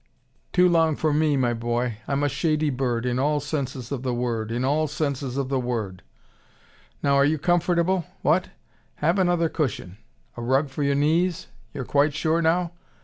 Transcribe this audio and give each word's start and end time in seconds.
"Too 0.51 0.67
long 0.67 0.95
for 0.95 1.13
me, 1.13 1.37
my 1.37 1.53
boy. 1.53 1.97
I'm 2.07 2.23
a 2.23 2.27
shady 2.27 2.71
bird, 2.71 3.05
in 3.05 3.19
all 3.19 3.39
senses 3.39 3.91
of 3.91 4.01
the 4.01 4.15
word, 4.15 4.51
in 4.51 4.65
all 4.65 4.87
senses 4.87 5.37
of 5.37 5.49
the 5.49 5.59
word. 5.59 6.01
Now 7.03 7.13
are 7.17 7.23
you 7.23 7.37
comfortable? 7.37 8.05
What? 8.23 8.49
Have 8.95 9.19
another 9.19 9.47
cushion? 9.47 9.99
A 10.35 10.41
rug 10.41 10.69
for 10.71 10.81
your 10.81 10.95
knees? 10.95 11.49
You're 11.71 11.85
quite 11.85 12.15
sure 12.15 12.41
now? 12.41 12.71